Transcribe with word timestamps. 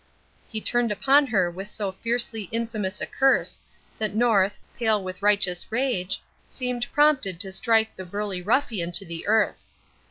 He 0.49 0.59
turned 0.61 0.91
upon 0.91 1.27
her 1.27 1.51
with 1.51 1.67
so 1.67 1.91
fiercely 1.91 2.45
infamous 2.51 3.01
a 3.01 3.05
curse 3.05 3.59
that 3.99 4.15
North, 4.15 4.57
pale 4.75 5.03
with 5.03 5.21
righteous 5.21 5.71
rage, 5.71 6.19
seemed 6.49 6.91
prompted 6.91 7.39
to 7.41 7.51
strike 7.51 7.95
the 7.95 8.03
burly 8.05 8.41
ruffian 8.41 8.91
to 8.93 9.05
the 9.05 9.27
earth. 9.27 9.63